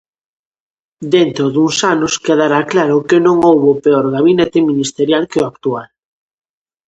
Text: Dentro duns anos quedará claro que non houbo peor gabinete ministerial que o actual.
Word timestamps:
Dentro 1.13 1.45
duns 1.55 1.77
anos 1.93 2.13
quedará 2.25 2.59
claro 2.71 2.97
que 3.07 3.17
non 3.25 3.37
houbo 3.47 3.71
peor 3.85 4.05
gabinete 4.15 4.59
ministerial 4.69 5.23
que 5.31 5.39
o 5.43 5.47
actual. 5.51 5.87